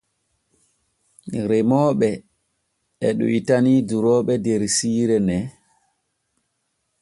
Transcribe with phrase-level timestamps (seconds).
[1.49, 2.09] Remooɓe
[3.05, 5.45] e ɗoytani durooɓe der siire nee.